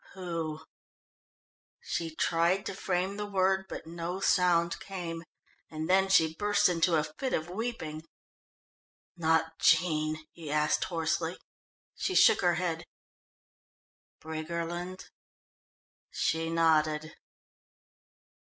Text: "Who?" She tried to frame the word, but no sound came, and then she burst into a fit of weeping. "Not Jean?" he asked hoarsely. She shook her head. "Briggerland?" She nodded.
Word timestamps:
"Who?" 0.15 0.61
She 1.79 2.15
tried 2.15 2.65
to 2.65 2.73
frame 2.73 3.17
the 3.17 3.27
word, 3.27 3.67
but 3.69 3.85
no 3.85 4.19
sound 4.19 4.79
came, 4.79 5.21
and 5.69 5.87
then 5.87 6.09
she 6.09 6.33
burst 6.33 6.67
into 6.67 6.95
a 6.95 7.03
fit 7.03 7.33
of 7.35 7.51
weeping. 7.51 8.05
"Not 9.15 9.59
Jean?" 9.59 10.25
he 10.31 10.49
asked 10.49 10.85
hoarsely. 10.85 11.37
She 11.93 12.15
shook 12.15 12.41
her 12.41 12.55
head. 12.55 12.83
"Briggerland?" 14.19 15.05
She 16.09 16.49
nodded. 16.49 17.15